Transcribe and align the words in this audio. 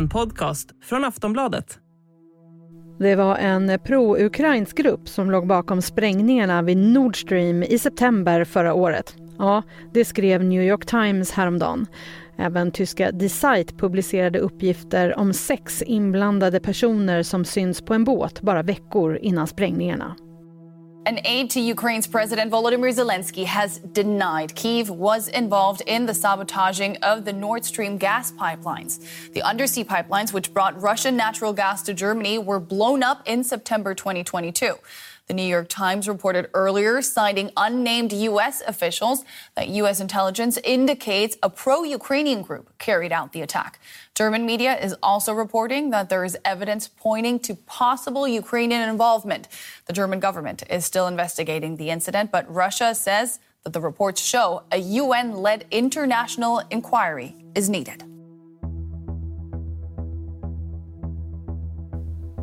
en 0.00 0.08
podcast 0.08 0.70
från 0.82 1.04
Aftonbladet. 1.04 1.78
Det 2.98 3.16
var 3.16 3.36
en 3.36 3.78
pro-ukrainsk 3.84 4.76
grupp 4.76 5.08
som 5.08 5.30
låg 5.30 5.46
bakom 5.46 5.82
sprängningarna 5.82 6.62
vid 6.62 6.76
Nord 6.76 7.20
Stream 7.20 7.62
i 7.62 7.78
september 7.78 8.44
förra 8.44 8.74
året. 8.74 9.16
Ja, 9.38 9.62
det 9.94 10.04
skrev 10.04 10.44
New 10.44 10.62
York 10.62 10.86
Times 10.86 11.32
häromdagen. 11.32 11.86
Även 12.38 12.70
tyska 12.70 13.12
Die 13.12 13.28
Zeit 13.28 13.78
publicerade 13.78 14.38
uppgifter 14.38 15.18
om 15.18 15.32
sex 15.32 15.82
inblandade 15.82 16.60
personer 16.60 17.22
som 17.22 17.44
syns 17.44 17.82
på 17.82 17.94
en 17.94 18.04
båt 18.04 18.40
bara 18.40 18.62
veckor 18.62 19.18
innan 19.22 19.46
sprängningarna. 19.46 20.16
An 21.10 21.18
aide 21.24 21.50
to 21.50 21.60
Ukraine's 21.60 22.06
President 22.06 22.52
Volodymyr 22.52 22.94
Zelensky 22.94 23.44
has 23.44 23.78
denied 23.78 24.54
Kyiv 24.54 24.90
was 24.90 25.26
involved 25.26 25.82
in 25.84 26.06
the 26.06 26.14
sabotaging 26.14 26.98
of 26.98 27.24
the 27.24 27.32
Nord 27.32 27.64
Stream 27.64 27.98
gas 27.98 28.30
pipelines. 28.30 29.00
The 29.32 29.42
undersea 29.42 29.82
pipelines, 29.82 30.32
which 30.32 30.54
brought 30.54 30.80
Russian 30.80 31.16
natural 31.16 31.52
gas 31.52 31.82
to 31.82 31.94
Germany, 31.94 32.38
were 32.38 32.60
blown 32.60 33.02
up 33.02 33.26
in 33.26 33.42
September 33.42 33.92
2022. 33.92 34.76
The 35.30 35.34
New 35.34 35.44
York 35.44 35.68
Times 35.68 36.08
reported 36.08 36.50
earlier, 36.54 37.00
citing 37.00 37.52
unnamed 37.56 38.12
U.S. 38.12 38.62
officials, 38.66 39.24
that 39.54 39.68
U.S. 39.68 40.00
intelligence 40.00 40.58
indicates 40.64 41.36
a 41.40 41.48
pro 41.48 41.84
Ukrainian 41.84 42.42
group 42.42 42.76
carried 42.78 43.12
out 43.12 43.32
the 43.32 43.40
attack. 43.40 43.78
German 44.16 44.44
media 44.44 44.76
is 44.76 44.96
also 45.04 45.32
reporting 45.32 45.90
that 45.90 46.08
there 46.08 46.24
is 46.24 46.36
evidence 46.44 46.88
pointing 46.88 47.38
to 47.46 47.54
possible 47.54 48.26
Ukrainian 48.26 48.88
involvement. 48.88 49.46
The 49.86 49.92
German 49.92 50.18
government 50.18 50.64
is 50.68 50.84
still 50.84 51.06
investigating 51.06 51.76
the 51.76 51.90
incident, 51.90 52.32
but 52.32 52.52
Russia 52.52 52.92
says 52.92 53.38
that 53.62 53.72
the 53.72 53.80
reports 53.80 54.20
show 54.20 54.64
a 54.72 54.78
UN 54.78 55.36
led 55.36 55.64
international 55.70 56.60
inquiry 56.72 57.36
is 57.54 57.68
needed. 57.68 58.09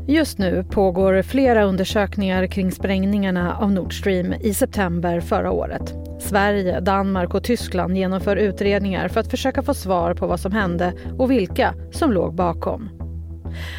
Just 0.09 0.37
nu 0.37 0.63
pågår 0.63 1.21
flera 1.21 1.63
undersökningar 1.63 2.47
kring 2.47 2.71
sprängningarna 2.71 3.57
av 3.57 3.71
Nord 3.71 3.99
Stream 3.99 4.33
i 4.33 4.53
september 4.53 5.19
förra 5.19 5.51
året. 5.51 5.95
Sverige, 6.19 6.79
Danmark 6.79 7.33
och 7.33 7.43
Tyskland 7.43 7.97
genomför 7.97 8.35
utredningar 8.35 9.07
för 9.07 9.19
att 9.19 9.31
försöka 9.31 9.63
få 9.63 9.73
svar 9.73 10.13
på 10.13 10.27
vad 10.27 10.39
som 10.39 10.51
hände 10.51 10.93
och 11.17 11.31
vilka 11.31 11.73
som 11.91 12.11
låg 12.11 12.35
bakom. 12.35 12.89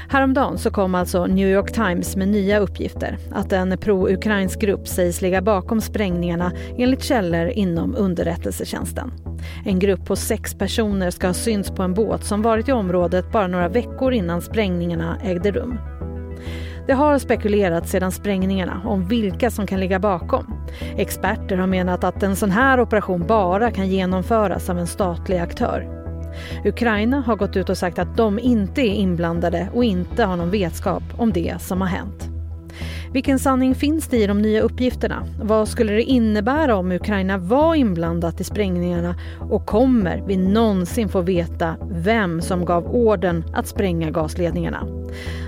Häromdagen 0.09 0.59
så 0.59 0.71
kom 0.71 0.95
alltså 0.95 1.27
New 1.27 1.49
York 1.49 1.73
Times 1.73 2.17
med 2.17 2.29
nya 2.29 2.59
uppgifter 2.59 3.19
att 3.33 3.53
en 3.53 3.79
pro-ukrainsk 3.79 4.61
grupp 4.61 4.89
sägs 4.89 5.23
ligga 5.23 5.43
bakom 5.43 5.81
sprängningarna 5.81 6.53
enligt 6.79 7.05
källor 7.05 7.49
inom 7.49 7.95
underrättelsetjänsten. 7.97 9.13
En 9.65 9.79
grupp 9.79 10.07
på 10.07 10.17
sex 10.17 10.55
personer 10.55 11.11
ska 11.11 11.27
ha 11.27 11.35
synts 11.35 11.71
på 11.71 11.83
en 11.83 11.95
båt 11.95 12.25
som 12.25 12.43
varit 12.43 12.69
i 12.69 12.73
området 12.73 13.33
bara 13.33 13.47
några 13.47 13.69
veckor 13.69 14.13
innan 14.13 14.43
sprängningarna 14.43 15.19
ägde 15.25 15.51
rum. 15.51 15.79
Det 16.89 16.95
har 16.95 17.19
spekulerats 17.19 17.91
sedan 17.91 18.13
sprängningarna 18.13 18.83
om 18.85 19.09
vilka 19.09 19.51
som 19.51 19.67
kan 19.67 19.81
ligga 19.81 19.99
bakom. 19.99 20.55
Experter 20.97 21.57
har 21.57 21.67
menat 21.67 22.05
att 22.05 22.23
en 22.23 22.37
sån 22.37 22.51
här 22.51 22.81
operation 22.81 23.27
bara 23.27 23.71
kan 23.71 23.89
genomföras 23.89 24.71
av 24.71 24.79
en 24.79 24.87
statlig 24.87 25.39
aktör. 25.39 25.89
Ukraina 26.65 27.21
har 27.21 27.37
gått 27.37 27.57
ut 27.57 27.69
och 27.69 27.79
sagt 27.79 27.99
att 27.99 28.17
de 28.17 28.39
inte 28.39 28.81
är 28.81 28.95
inblandade 28.95 29.69
och 29.75 29.85
inte 29.85 30.25
har 30.25 30.37
någon 30.37 30.51
vetskap 30.51 31.03
om 31.17 31.33
det 31.33 31.63
som 31.63 31.81
har 31.81 31.89
hänt. 31.89 32.38
Vilken 33.13 33.39
sanning 33.39 33.75
finns 33.75 34.09
det 34.09 34.17
i 34.17 34.27
de 34.27 34.43
nya 34.43 34.61
uppgifterna? 34.61 35.27
Vad 35.43 35.69
skulle 35.69 35.93
det 35.93 36.03
innebära 36.03 36.77
om 36.77 36.93
Ukraina 36.93 37.39
var 37.39 37.75
inblandat 37.75 38.41
i 38.41 38.45
sprängningarna? 38.45 39.15
Och 39.51 39.67
kommer 39.67 40.23
vi 40.27 40.37
någonsin 40.37 41.09
få 41.09 41.21
veta 41.21 41.77
vem 41.91 42.41
som 42.41 42.65
gav 42.65 42.87
orden 42.87 43.45
att 43.53 43.67
spränga 43.67 44.11
gasledningarna? 44.11 44.87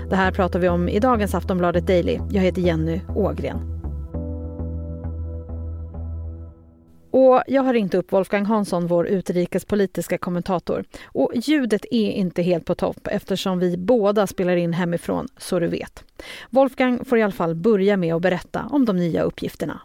Det 0.09 0.15
här 0.15 0.31
pratar 0.31 0.59
vi 0.59 0.69
om 0.69 0.89
i 0.89 0.99
dagens 0.99 1.35
Aftonbladet 1.35 1.87
Daily. 1.87 2.19
Jag 2.29 2.41
heter 2.41 2.61
Jenny 2.61 3.01
Ågren. 3.15 3.70
Och 7.11 7.43
jag 7.47 7.61
har 7.63 7.73
ringt 7.73 7.93
upp 7.93 8.11
Wolfgang 8.11 8.45
Hansson, 8.45 8.87
vår 8.87 9.07
utrikespolitiska 9.07 10.17
kommentator. 10.17 10.83
Och 11.05 11.31
ljudet 11.35 11.85
är 11.91 12.11
inte 12.11 12.41
helt 12.41 12.65
på 12.65 12.75
topp 12.75 13.07
eftersom 13.11 13.59
vi 13.59 13.77
båda 13.77 14.27
spelar 14.27 14.55
in 14.55 14.73
hemifrån, 14.73 15.27
så 15.37 15.59
du 15.59 15.67
vet. 15.67 16.03
Wolfgang 16.49 17.05
får 17.05 17.17
i 17.17 17.21
alla 17.21 17.31
fall 17.31 17.55
börja 17.55 17.97
med 17.97 18.15
att 18.15 18.21
berätta 18.21 18.67
om 18.71 18.85
de 18.85 18.97
nya 18.97 19.23
uppgifterna. 19.23 19.81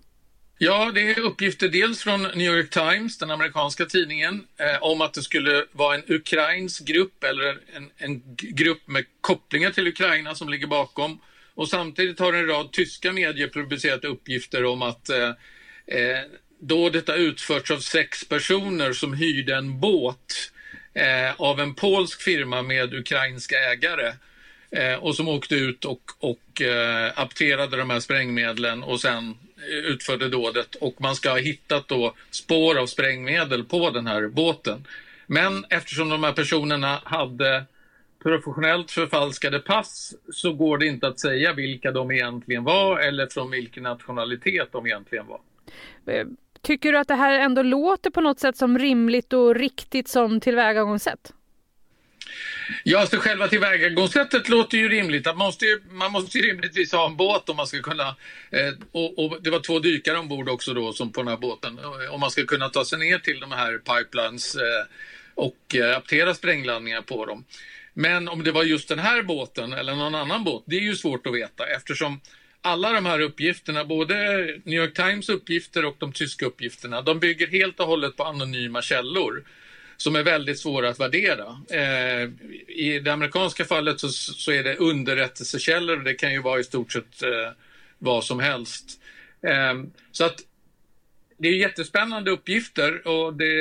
Ja, 0.59 0.91
det 0.95 1.11
är 1.11 1.21
uppgifter 1.21 1.69
dels 1.69 2.03
från 2.03 2.23
New 2.23 2.55
York 2.55 2.71
Times, 2.71 3.19
den 3.19 3.31
amerikanska 3.31 3.87
tidningen, 3.87 4.47
eh, 4.57 4.83
om 4.83 5.01
att 5.01 5.15
det 5.15 5.23
skulle 5.23 5.65
vara 5.73 5.95
en 5.95 6.03
ukrainsk 6.09 6.85
grupp 6.85 7.25
eller 7.25 7.59
en, 7.77 7.91
en, 7.97 8.23
grupp 8.37 8.89
med 8.89 9.05
kopplingar 9.21 9.71
till 9.71 9.89
Ukraina 9.89 10.35
som 10.35 10.49
ligger 10.49 10.67
bakom. 10.67 11.21
Och 11.55 11.69
samtidigt 11.69 12.19
har 12.19 12.33
en 12.33 12.47
rad 12.47 12.73
tyska 12.73 13.13
medier 13.13 13.49
publicerat 13.49 14.05
uppgifter 14.05 14.65
om 14.65 14.83
att 14.83 15.09
eh, 15.09 15.29
eh, 15.87 16.21
Dådet 16.59 17.09
har 17.09 17.17
utförts 17.17 17.71
av 17.71 17.79
sex 17.79 18.29
personer 18.29 18.93
som 18.93 19.13
hyrde 19.13 19.57
en 19.57 19.81
båt 19.81 20.53
eh, 20.95 21.41
av 21.41 21.61
en 21.61 21.75
polsk 21.75 22.23
firma 22.23 22.63
med 22.63 22.95
ukrainska 22.95 23.57
ägare 23.57 24.13
eh, 24.71 24.95
och 24.95 25.17
som 25.17 25.29
åkte 25.29 25.55
ut 25.55 25.85
och, 25.85 26.11
och 26.19 26.63
eh, 26.63 27.13
apterade 27.17 27.77
de 27.77 27.91
här 27.91 28.01
sprängmedlen 28.01 28.83
och 28.83 29.01
sen 29.01 29.35
eh, 29.57 29.77
utförde 29.77 30.29
dådet 30.29 30.75
och 30.75 31.01
man 31.01 31.17
ska 31.17 31.31
ha 31.31 31.39
hittat 31.39 31.89
då 31.89 32.15
spår 32.31 32.79
av 32.79 32.87
sprängmedel 32.87 33.65
på 33.65 33.91
den 33.91 34.07
här 34.07 34.29
båten. 34.29 34.87
Men 35.27 35.65
eftersom 35.71 36.09
de 36.09 36.25
här 36.25 36.33
personerna 36.33 37.01
hade 37.05 37.65
professionellt 38.23 38.91
förfalskade 38.91 39.59
pass 39.59 40.15
så 40.33 40.53
går 40.53 40.79
det 40.79 40.87
inte 40.87 41.09
att 41.09 41.21
säga 41.21 41.53
vilka 41.53 41.93
de 41.93 42.11
egentligen 42.11 42.65
var 42.65 42.99
eller 42.99 43.27
från 43.27 43.51
vilken 43.51 43.83
nationalitet 43.83 44.69
de 44.73 44.87
egentligen 44.87 45.27
var. 45.27 45.41
Eh, 46.07 46.27
Tycker 46.67 46.93
du 46.93 46.99
att 46.99 47.09
det 47.09 47.15
här 47.15 47.39
ändå 47.39 47.63
låter 47.63 48.11
på 48.11 48.21
något 48.21 48.41
sätt 48.41 48.57
som 48.57 48.79
rimligt 48.79 49.33
och 49.33 49.55
riktigt 49.55 50.09
som 50.09 50.41
tillvägagångssätt? 50.41 51.33
Ja, 52.85 52.99
alltså 52.99 53.17
själva 53.17 53.49
tillvägagångssättet 53.49 54.49
låter 54.49 54.79
ju 54.79 54.89
rimligt. 54.89 55.27
Man 55.27 55.37
måste 55.37 55.65
ju, 55.65 55.81
man 55.91 56.13
måste 56.13 56.39
ju 56.39 56.51
rimligtvis 56.51 56.93
ha 56.93 57.07
en 57.07 57.17
båt 57.17 57.49
om 57.49 57.57
man 57.57 57.67
ska 57.67 57.83
kunna... 57.83 58.17
Eh, 58.51 58.73
och, 58.93 59.19
och, 59.19 59.43
det 59.43 59.51
var 59.51 59.61
två 59.61 59.79
dykare 59.79 60.19
ombord 60.19 60.49
också 60.49 60.75
då 60.75 60.93
som 60.93 61.13
på 61.13 61.21
den 61.21 61.29
här 61.29 61.37
båten. 61.37 61.79
Eh, 61.79 62.15
om 62.15 62.21
man 62.21 62.31
ska 62.31 62.45
kunna 62.45 62.69
ta 62.69 62.85
sig 62.85 62.99
ner 62.99 63.19
till 63.19 63.41
de 63.41 63.53
här 63.53 63.79
pipelines 63.79 64.55
eh, 64.55 64.87
och 65.35 65.75
eh, 65.75 65.97
aptera 65.97 66.35
sprängladdningar 66.35 67.03
på 67.03 67.27
dem. 67.27 67.45
Men 67.95 68.29
om 68.29 68.45
det 68.45 68.53
var 68.53 68.63
just 68.63 68.89
den 68.89 68.99
här 68.99 69.23
båten 69.23 69.73
eller 69.73 69.95
någon 69.95 70.15
annan 70.15 70.45
båt, 70.45 70.65
det 70.67 70.77
är 70.77 70.81
ju 70.81 70.97
svårt 70.97 71.27
att 71.27 71.35
veta 71.35 71.67
eftersom 71.67 72.21
alla 72.67 72.93
de 72.93 73.07
här 73.07 73.21
uppgifterna, 73.21 73.85
både 73.85 74.15
New 74.65 74.81
York 74.81 74.95
Times 74.95 75.29
uppgifter 75.29 75.85
och 75.85 75.97
de 75.99 76.13
tyska 76.13 76.47
uppgifterna, 76.47 77.03
de 77.03 77.21
bygger 77.21 77.47
helt 77.47 77.81
och 77.81 77.87
hållet 77.87 78.17
på 78.17 78.25
anonyma 78.25 78.83
källor 78.83 79.45
som 79.97 80.17
är 80.17 80.23
väldigt 80.23 80.59
svåra 80.59 80.89
att 80.89 81.01
värdera. 81.01 81.61
Eh, 81.71 82.31
I 82.69 83.01
det 83.05 83.13
amerikanska 83.13 83.65
fallet 83.65 84.01
så, 84.01 84.09
så, 84.09 84.53
är 84.53 84.65
det 84.65 84.77
underrättelsekällor 84.77 85.97
och 85.99 86.05
det 86.05 86.15
kan 86.15 86.33
ju 86.33 86.43
vara 86.43 86.61
i 86.61 86.65
stort 86.65 86.93
sett 86.93 87.23
eh, 87.23 87.51
vad 87.99 88.25
som 88.25 88.41
helst. 88.41 89.01
Eh, 89.43 89.75
så 90.13 90.25
att 90.25 90.41
det 91.39 91.49
är 91.49 91.53
jättespännande 91.53 92.31
uppgifter 92.31 93.09
och 93.09 93.35
det 93.35 93.55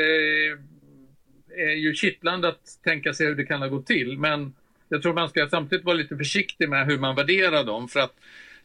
är 1.58 1.76
ju 1.76 1.94
kittlande 1.94 2.48
att 2.48 2.84
tänka 2.84 3.14
sig 3.14 3.28
hur 3.28 3.36
det 3.36 3.46
kan 3.46 3.62
ha 3.62 3.68
gått 3.68 3.88
till. 3.88 4.18
Men 4.18 4.54
jag 4.90 5.02
tror 5.02 5.14
man 5.14 5.30
ska 5.30 5.48
samtidigt 5.50 5.86
vara 5.86 5.96
lite 5.96 6.18
försiktig 6.18 6.70
med 6.70 6.86
hur 6.86 6.98
man 6.98 7.16
värderar 7.16 7.64
dem 7.64 7.88
för 7.88 8.00
att 8.00 8.16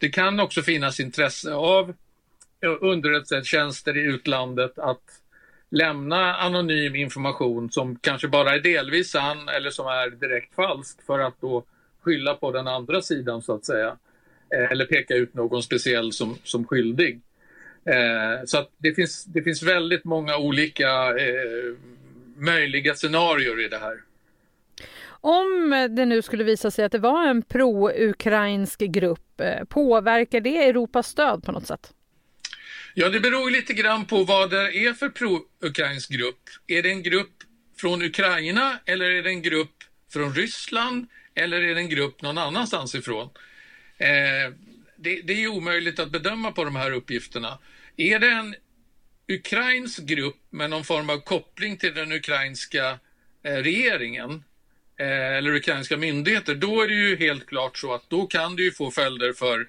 det 0.00 0.08
kan 0.08 0.40
också 0.40 0.62
finnas 0.62 1.00
intresse 1.00 1.52
av 1.52 1.94
underrättelsetjänster 2.80 3.96
i 3.96 4.00
utlandet 4.00 4.78
att 4.78 5.02
lämna 5.70 6.36
anonym 6.36 6.96
information 6.96 7.70
som 7.70 7.97
kanske 7.97 8.28
bara 8.28 8.54
är 8.54 8.60
delvis 8.60 9.10
sann 9.10 9.48
eller 9.48 9.70
som 9.70 9.86
är 9.86 10.10
direkt 10.10 10.54
falsk 10.54 11.06
för 11.06 11.18
att 11.18 11.41
då 11.41 11.64
skylla 12.02 12.34
på 12.34 12.52
den 12.52 12.68
andra 12.68 13.02
sidan 13.02 13.42
så 13.42 13.54
att 13.54 13.64
säga. 13.64 13.97
Eh, 14.54 14.72
eller 14.72 14.86
peka 14.86 15.14
ut 15.14 15.34
någon 15.34 15.62
speciell 15.62 16.12
som, 16.12 16.38
som 16.44 16.64
skyldig. 16.64 17.20
Eh, 17.84 18.44
så 18.44 18.58
att 18.58 18.70
det, 18.78 18.94
finns, 18.94 19.24
det 19.24 19.42
finns 19.42 19.62
väldigt 19.62 20.04
många 20.04 20.36
olika 20.36 20.88
eh, 21.08 21.74
möjliga 22.36 22.94
scenarier 22.94 23.64
i 23.64 23.68
det 23.68 23.78
här. 23.78 24.00
Om 25.20 25.88
det 25.90 26.06
nu 26.06 26.22
skulle 26.22 26.44
visa 26.44 26.70
sig 26.70 26.84
att 26.84 26.92
det 26.92 26.98
var 26.98 27.26
en 27.26 27.42
pro-ukrainsk 27.42 28.80
grupp, 28.80 29.40
eh, 29.40 29.64
påverkar 29.64 30.40
det 30.40 30.56
Europas 30.56 31.08
stöd 31.08 31.42
på 31.44 31.52
något 31.52 31.66
sätt? 31.66 31.92
Ja, 32.94 33.08
det 33.08 33.20
beror 33.20 33.50
lite 33.50 33.72
grann 33.72 34.06
på 34.06 34.24
vad 34.24 34.50
det 34.50 34.86
är 34.86 34.92
för 34.92 35.08
pro-ukrainsk 35.08 36.10
grupp. 36.10 36.40
Är 36.66 36.82
det 36.82 36.90
en 36.90 37.02
grupp 37.02 37.32
från 37.76 38.02
Ukraina 38.02 38.78
eller 38.84 39.10
är 39.10 39.22
det 39.22 39.30
en 39.30 39.42
grupp 39.42 39.76
från 40.12 40.34
Ryssland 40.34 41.06
eller 41.34 41.62
är 41.62 41.74
det 41.74 41.80
en 41.80 41.88
grupp 41.88 42.22
någon 42.22 42.38
annanstans 42.38 42.94
ifrån? 42.94 43.28
Eh, 43.98 44.52
det, 44.96 45.20
det, 45.24 45.44
är 45.44 45.48
omöjligt 45.48 45.98
att 45.98 46.10
bedöma 46.10 46.52
på 46.52 46.64
de 46.64 46.76
här 46.76 46.92
uppgifterna. 46.92 47.58
Är 47.96 48.18
det 48.18 48.30
en 48.30 48.54
ukrainsk 49.28 50.02
grupp 50.02 50.42
med 50.50 50.70
någon 50.70 50.84
form 50.84 51.10
av 51.10 51.18
koppling 51.18 51.76
till 51.76 51.94
den 51.94 52.12
ukrainska 52.12 52.98
eh, 53.42 53.54
regeringen 53.54 54.44
eh, 55.00 55.36
eller 55.36 55.54
ukrainska 55.54 55.97
myndigheter, 55.97 56.54
då 56.54 56.82
är 56.82 56.88
det 56.88 56.94
ju 56.94 57.16
helt 57.16 57.47
klart 57.47 57.78
så 57.78 57.94
att 57.94 58.10
då 58.10 58.26
kan 58.26 58.56
det 58.56 58.62
ju 58.62 58.72
få 58.72 58.91
följder 58.91 59.32
för 59.32 59.66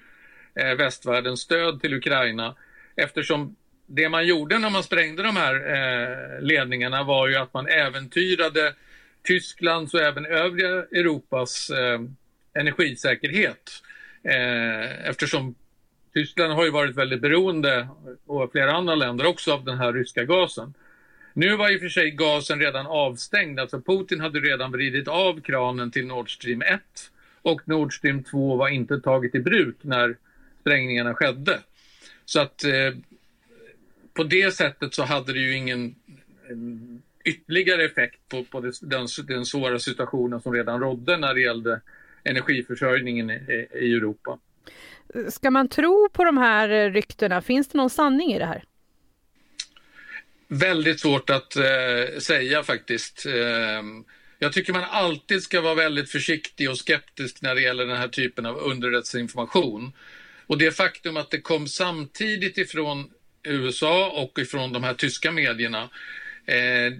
eh, 0.54 0.74
västvärldens 0.74 1.40
stöd 1.40 1.80
till 1.80 1.94
Ukraina 1.94 2.56
eftersom 2.96 3.56
det 3.86 4.08
man 4.08 4.26
gjorde 4.26 4.58
när 4.58 4.70
man 4.70 4.82
sprängde 4.82 5.22
de 5.22 5.36
här 5.36 5.54
eh, 5.54 6.42
ledningarna 6.42 7.02
var 7.02 7.28
ju 7.28 7.36
att 7.36 7.54
man 7.54 7.66
äventyrade 7.66 8.74
Tysklands 9.22 9.94
och 9.94 10.00
även 10.00 10.26
övriga 10.26 10.68
Europas 10.68 11.70
eh, 11.70 12.00
energisäkerhet. 12.54 13.70
Eh, 14.24 15.08
eftersom 15.08 15.54
Tyskland 16.14 16.52
har 16.52 16.64
ju 16.64 16.70
varit 16.70 16.96
väldigt 16.96 17.20
beroende, 17.20 17.88
och 18.26 18.52
flera 18.52 18.72
andra 18.72 18.94
länder 18.94 19.26
också, 19.26 19.52
av 19.52 19.64
den 19.64 19.78
här 19.78 19.92
ryska 19.92 20.24
gasen. 20.24 20.74
Nu 21.34 21.56
var 21.56 21.70
i 21.70 21.76
och 21.76 21.80
för 21.80 21.88
sig 21.88 22.10
gasen 22.10 22.60
redan 22.60 22.86
avstängd, 22.86 23.60
alltså 23.60 23.80
Putin 23.80 24.20
hade 24.20 24.40
redan 24.40 24.72
vridit 24.72 25.08
av 25.08 25.40
kranen 25.40 25.90
till 25.90 26.06
Nord 26.06 26.34
Stream 26.34 26.62
1 26.62 26.80
och 27.42 27.68
Nord 27.68 27.96
Stream 27.96 28.24
2 28.24 28.56
var 28.56 28.68
inte 28.68 29.00
taget 29.00 29.34
i 29.34 29.40
bruk 29.40 29.76
när 29.82 30.16
sprängningarna 30.60 31.14
skedde. 31.14 31.58
Så 32.24 32.40
att 32.40 32.64
eh, 32.64 32.94
på 34.14 34.24
det 34.24 34.54
sättet 34.54 34.94
så 34.94 35.02
hade 35.02 35.32
det 35.32 35.38
ju 35.38 35.56
ingen 35.56 35.94
eh, 36.48 36.56
ytterligare 37.24 37.84
effekt 37.84 38.28
på, 38.28 38.44
på 38.44 38.60
det, 38.60 38.72
den, 38.82 39.06
den 39.26 39.44
svåra 39.44 39.78
situationen 39.78 40.40
som 40.40 40.52
redan 40.52 40.80
rådde 40.80 41.16
när 41.16 41.34
det 41.34 41.40
gällde 41.40 41.80
energiförsörjningen 42.24 43.30
i, 43.30 43.66
i 43.74 43.94
Europa. 43.94 44.38
Ska 45.28 45.50
man 45.50 45.68
tro 45.68 46.08
på 46.12 46.24
de 46.24 46.38
här 46.38 46.90
ryktena? 46.90 47.42
Finns 47.42 47.68
det 47.68 47.78
någon 47.78 47.90
sanning 47.90 48.32
i 48.32 48.38
det 48.38 48.46
här? 48.46 48.64
Väldigt 50.54 51.00
svårt 51.00 51.30
att 51.30 51.56
eh, 51.56 52.18
säga 52.18 52.62
faktiskt. 52.62 53.26
Eh, 53.26 53.82
jag 54.38 54.52
tycker 54.52 54.72
man 54.72 54.84
alltid 54.84 55.42
ska 55.42 55.60
vara 55.60 55.74
väldigt 55.74 56.10
försiktig 56.10 56.70
och 56.70 56.78
skeptisk 56.78 57.42
när 57.42 57.54
det 57.54 57.60
gäller 57.60 57.86
den 57.86 57.96
här 57.96 58.08
typen 58.08 58.46
av 58.46 58.56
underrättelseinformation. 58.56 59.92
Och 60.46 60.58
det 60.58 60.72
faktum 60.72 61.16
att 61.16 61.30
det 61.30 61.40
kom 61.40 61.68
samtidigt 61.68 62.58
ifrån 62.58 63.10
USA 63.42 64.10
och 64.10 64.38
ifrån 64.38 64.72
de 64.72 64.84
här 64.84 64.94
tyska 64.94 65.32
medierna 65.32 65.82
eh, 66.46 66.92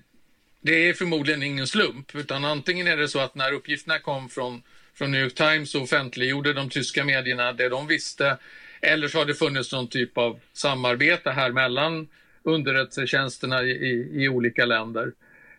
det 0.63 0.89
är 0.89 0.93
förmodligen 0.93 1.43
ingen 1.43 1.67
slump, 1.67 2.15
utan 2.15 2.45
antingen 2.45 2.87
är 2.87 2.97
det 2.97 3.09
så 3.09 3.19
att 3.19 3.35
när 3.35 3.53
uppgifterna 3.53 3.99
kom 3.99 4.29
från, 4.29 4.63
från 4.95 5.11
New 5.11 5.23
York 5.23 5.35
Times 5.35 5.71
så 5.71 5.83
offentliggjorde 5.83 6.53
de 6.53 6.71
tyska 6.71 7.05
medierna 7.05 7.53
det 7.53 7.69
de 7.69 7.87
visste, 7.87 8.39
eller 8.81 9.09
så 9.09 9.19
har 9.19 9.25
det 9.25 9.35
funnits 9.35 9.73
någon 9.73 9.89
typ 9.89 10.19
av 10.19 10.41
samarbete 10.53 11.31
här 11.31 11.53
mellan 11.53 12.09
underrättelsetjänsterna 12.45 13.63
i, 13.63 13.71
i, 13.71 14.25
i 14.25 14.29
olika 14.29 14.65
länder. 14.65 15.13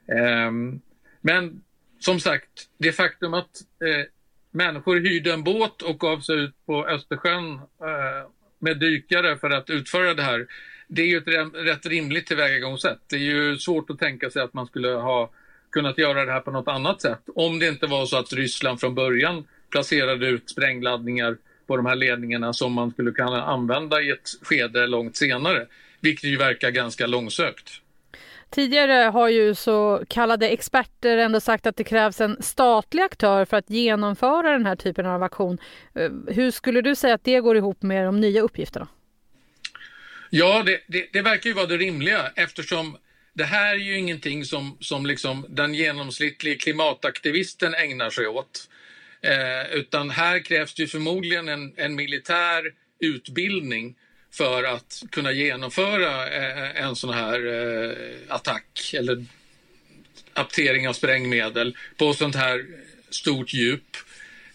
Eh, 0.08 0.52
men 1.22 1.62
som 2.00 2.20
sagt, 2.20 2.70
det 2.78 2.92
faktum 2.92 3.34
att 3.34 3.62
eh, 3.82 4.06
människor 4.52 4.96
hyrde 4.96 5.34
en 5.34 5.44
båt 5.44 5.82
och 5.82 6.00
gav 6.00 6.20
sig 6.20 6.36
ut 6.36 6.66
på 6.66 6.88
Östersjön 6.88 7.54
eh, 7.56 8.30
med 8.60 8.80
dykare 8.80 9.38
för 9.38 9.50
att 9.50 9.70
utföra 9.70 10.14
det 10.14 10.24
här, 10.24 10.48
det 10.88 11.02
är 11.02 11.08
ju 11.08 11.18
ett 11.18 11.56
rätt 11.68 11.86
rimligt 11.86 12.28
tillvägagångssätt. 12.28 13.00
Det 13.10 13.16
är 13.16 13.20
ju 13.20 13.58
svårt 13.58 13.90
att 13.90 14.00
tänka 14.00 14.30
sig 14.30 14.42
att 14.42 14.54
man 14.54 14.66
skulle 14.66 14.90
ha 14.90 15.32
kunnat 15.70 15.98
göra 15.98 16.26
det 16.26 16.32
här 16.32 16.40
på 16.40 16.52
något 16.52 16.68
annat 16.68 17.02
sätt. 17.02 17.22
Om 17.36 17.60
det 17.60 17.68
inte 17.68 17.88
var 17.88 18.06
så 18.06 18.18
att 18.18 18.34
Ryssland 18.34 18.80
från 18.80 18.96
början 18.96 19.48
placerade 19.70 20.28
ut 20.28 20.50
sprängladdningar 20.50 21.38
på 21.68 21.78
de 21.78 21.86
här 21.86 21.96
ledningarna 21.96 22.54
som 22.54 22.74
man 22.74 22.92
skulle 22.92 23.12
kunna 23.12 23.44
använda 23.44 24.02
i 24.02 24.10
ett 24.10 24.30
skede 24.42 24.88
långt 24.88 25.16
senare. 25.16 25.68
Vilket 26.04 26.24
ju 26.24 26.38
verkar 26.38 26.72
ganska 26.72 27.08
långsökt. 27.08 27.82
Tidigare 28.50 28.94
har 28.94 29.30
ju 29.30 29.56
så 29.56 30.04
kallade 30.10 30.50
experter 30.50 31.18
ändå 31.18 31.40
sagt 31.40 31.66
att 31.66 31.76
det 31.76 31.84
krävs 31.84 32.22
en 32.22 32.38
statlig 32.42 33.04
aktör 33.04 33.46
för 33.46 33.58
att 33.58 33.70
genomföra 33.70 34.52
den 34.52 34.66
här 34.66 34.76
typen 34.76 35.06
av 35.06 35.24
aktion. 35.24 35.58
Eh, 35.96 36.12
hur 36.28 36.52
skulle 36.52 36.82
du 36.82 36.96
säga 36.96 37.14
att 37.14 37.24
det 37.24 37.40
går 37.40 37.58
ihop 37.58 37.82
med 37.82 38.06
de 38.06 38.20
nya 38.20 38.42
uppgifterna? 38.42 38.88
Ja, 40.30 40.64
det, 40.66 40.82
det, 40.88 41.10
det, 41.14 41.22
verkar 41.22 41.50
ju 41.50 41.54
vara 41.54 41.66
det 41.66 41.78
rimliga 41.78 42.32
eftersom 42.36 42.98
det 43.34 43.44
här 43.44 43.76
är 43.76 43.80
ju 43.80 43.98
ingenting 43.98 44.46
som, 44.46 44.78
som 44.80 45.06
liksom 45.06 45.46
den 45.50 45.74
genomsnittliga 45.74 46.56
klimataktivisten 46.56 47.74
ägnar 47.74 48.10
sig 48.10 48.28
åt. 48.28 48.70
Eh, 49.22 49.76
utan 49.76 50.10
här 50.10 50.40
krävs 50.40 50.74
det 50.74 50.82
ju 50.82 50.88
förmodligen 50.88 51.50
en, 51.50 51.74
en 51.76 51.96
militär 51.96 52.74
utbildning 53.00 53.96
för 54.34 54.64
att 54.64 55.04
kunna 55.12 55.32
genomföra 55.32 56.28
eh, 56.28 56.84
en 56.84 56.96
sån 56.96 57.14
här 57.14 57.48
eh, 57.48 58.36
attack 58.36 58.94
eller 58.94 59.26
aptering 60.34 60.88
av 60.88 60.94
sprängmedel 60.94 61.78
på 61.98 62.14
sånt 62.14 62.36
här 62.36 62.66
stort 63.10 63.54
djup. 63.54 63.98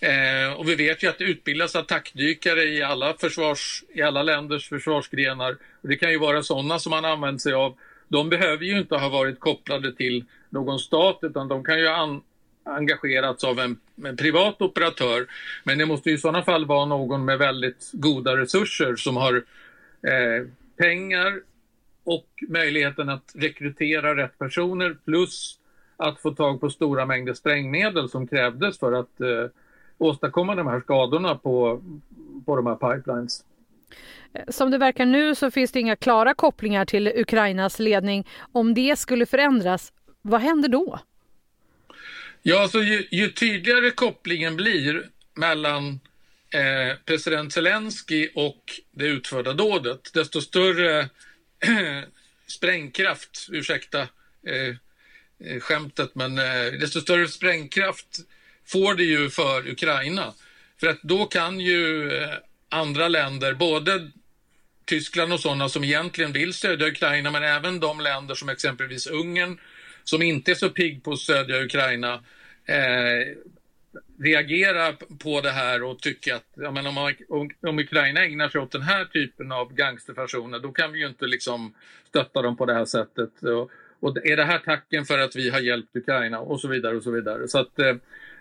Eh, 0.01 0.53
och 0.53 0.69
vi 0.69 0.75
vet 0.75 1.03
ju 1.03 1.09
att 1.09 1.19
det 1.19 1.25
utbildas 1.25 1.77
attackdykare 1.77 2.65
i 2.65 2.83
alla, 2.83 3.15
försvars, 3.15 3.85
i 3.95 4.03
alla 4.03 4.23
länders 4.23 4.69
försvarsgrenar. 4.69 5.57
Och 5.83 5.89
det 5.89 5.97
kan 5.97 6.11
ju 6.11 6.19
vara 6.19 6.43
sådana 6.43 6.79
som 6.79 6.91
man 6.91 7.05
använder 7.05 7.39
sig 7.39 7.53
av. 7.53 7.77
De 8.09 8.29
behöver 8.29 8.65
ju 8.65 8.79
inte 8.79 8.95
ha 8.95 9.09
varit 9.09 9.41
kopplade 9.41 9.95
till 9.97 10.25
någon 10.51 10.79
stat 10.79 11.19
utan 11.23 11.49
de 11.49 11.65
kan 11.65 11.79
ju 11.79 11.89
ha 11.89 12.21
engagerats 12.65 13.45
av 13.45 13.59
en, 13.59 13.77
en, 14.05 14.17
privat 14.17 14.63
operatör. 14.63 15.27
Men 15.65 15.79
det 15.79 15.87
måste 15.87 16.09
ju 16.11 16.17
i 16.17 16.19
sådana 16.19 16.43
fall 16.43 16.67
vara 16.67 16.85
någon 16.85 17.25
med 17.25 17.39
väldigt 17.39 17.91
goda 17.93 18.37
resurser 18.37 18.97
som 18.97 19.17
har 19.17 19.45
eh, 20.03 20.47
pengar 20.77 21.41
och 22.05 22.29
möjligheten 22.49 23.09
att 23.09 23.33
rekrytera 23.35 24.17
rätt 24.17 24.39
personer 24.39 24.97
plus 25.05 25.59
att 25.97 26.21
få 26.21 26.31
tag 26.31 26.61
på 26.61 26.71
stora 26.71 27.07
mängder 27.07 27.35
sprängmedel 27.35 28.09
som 28.09 28.27
krävdes 28.27 28.79
för 28.79 28.93
att 28.93 29.21
eh, 29.21 29.51
åstadkomma 29.99 30.55
de 30.55 30.67
här 30.67 30.81
skadorna 30.81 31.35
på, 31.35 31.83
på 32.47 32.57
de 32.57 32.67
här 32.67 32.75
pipelines. 32.75 33.45
Som 34.49 34.71
det 34.71 34.79
verkar 34.79 35.07
nu 35.07 35.35
så 35.35 35.51
finns 35.51 35.73
det 35.73 35.81
inga 35.81 35.97
klara 35.97 36.35
kopplingar 36.35 36.85
till 36.85 37.13
Ukrainas 37.17 37.79
ledning. 37.79 38.27
Om 38.53 38.75
det 38.75 38.99
skulle 38.99 39.27
förändras, 39.27 39.93
vad 40.23 40.41
händer 40.41 40.69
då? 40.69 40.99
Ja, 42.43 42.63
alltså 42.63 42.79
ju, 42.79 43.09
ju 43.11 43.31
tydligare 43.31 43.91
kopplingen 43.91 44.57
blir 44.57 45.09
mellan 45.35 46.01
eh, 46.51 46.97
president 47.05 47.53
Zelensky 47.53 48.29
och 48.35 48.81
det 48.91 49.07
utförda 49.07 49.53
dådet, 49.53 50.11
desto 50.15 50.41
större 50.41 51.09
sprängkraft, 52.47 53.47
ursäkta 53.51 54.01
eh, 54.47 54.75
eh, 55.45 55.61
skämtet, 55.61 56.15
men 56.15 56.39
eh, 56.39 56.73
desto 56.81 57.01
större 57.01 57.29
sprängkraft 57.29 58.19
får 58.67 58.95
det 58.95 59.05
ju 59.05 59.31
för 59.31 59.69
Ukraina. 59.69 60.35
För 60.81 60.87
att 60.87 61.03
då 61.03 61.27
kan 61.27 61.61
ju 61.61 62.13
eh, 62.13 62.35
andra 62.69 63.09
länder, 63.09 63.55
både 63.55 64.11
Tyskland 64.85 65.33
och 65.33 65.41
sådana 65.41 65.69
som 65.69 65.85
egentligen 65.85 66.33
vill 66.33 66.55
stödja 66.55 66.87
Ukraina, 66.87 67.31
men 67.31 67.43
även 67.43 67.81
de 67.81 68.01
länder 68.01 68.35
som 68.35 68.49
exempelvis 68.49 69.07
Ungern, 69.07 69.61
som 70.05 70.23
inte 70.23 70.51
är 70.51 70.55
så 70.55 70.71
pigg 70.71 71.05
på 71.05 71.13
att 71.13 71.19
stödja 71.19 71.63
Ukraina, 71.63 72.15
eh, 72.65 73.37
reagera 74.19 74.93
på 75.19 75.41
det 75.41 75.51
här 75.51 75.83
och 75.83 76.01
tycka 76.01 76.37
att 76.37 76.47
ja, 76.55 76.71
men 76.71 76.87
om, 76.87 77.15
om 77.61 77.79
Ukraina 77.79 78.25
ägnar 78.25 78.49
sig 78.49 78.61
åt 78.61 78.73
den 78.73 78.83
här 78.83 79.05
typen 79.05 79.53
av 79.53 79.75
gangsterfasoner, 79.75 80.59
då 80.59 80.73
kan 80.73 80.93
vi 80.93 80.99
ju 80.99 81.09
inte 81.09 81.27
liksom 81.27 81.75
stötta 82.09 82.43
dem 82.43 82.57
på 82.57 82.67
det 82.67 82.75
här 82.75 82.85
sättet. 82.85 83.43
Och, 83.43 83.71
och 84.01 84.27
är 84.27 84.37
det 84.37 84.45
här 84.45 84.59
tacken 84.59 85.05
för 85.05 85.19
att 85.19 85.37
vi 85.37 85.51
har 85.51 85.61
hjälpt 85.61 85.97
Ukraina 85.97 86.41
och 86.41 86.61
så 86.61 86.69
vidare 86.69 86.97
och 86.97 87.03
så 87.03 87.11
vidare. 87.11 87.49
Så 87.49 87.59
att 87.59 87.79
eh, 87.79 87.95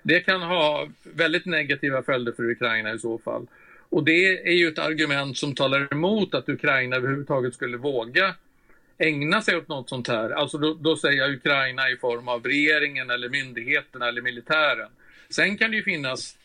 det 0.04 0.20
kan 0.20 0.42
ha 0.42 0.88
väldigt 1.04 1.46
negativa 1.46 2.04
följder 2.04 2.32
för 2.32 2.52
Ukraina 2.52 2.94
i 2.94 3.00
så 3.00 3.18
fall. 3.18 3.48
Och 3.90 4.04
det 4.04 4.48
är 4.48 4.54
ju 4.54 4.68
ett 4.68 4.80
argument 4.80 5.38
som 5.38 5.56
talar 5.56 5.94
emot 5.94 6.34
att 6.34 6.50
Ukraina 6.50 6.96
överhuvudtaget 6.96 7.54
skulle 7.54 7.78
våga 7.78 8.36
ägna 8.98 9.42
sig 9.42 9.58
åt 9.58 9.68
något 9.68 9.90
sånt 9.90 10.08
här. 10.08 10.30
Alltså 10.30 10.58
då, 10.58 10.74
då 10.74 10.98
säger 10.98 11.18
jag 11.18 11.34
Ukraina 11.34 11.90
i 11.90 11.98
form 11.98 12.28
av 12.28 12.44
regeringen 12.44 13.10
eller 13.10 13.30
myndigheterna 13.30 14.08
eller 14.08 14.22
militären. 14.22 14.90
Sen 15.30 15.58
kan 15.58 15.72
det 15.72 15.78
ju 15.78 15.84
finnas 15.84 16.38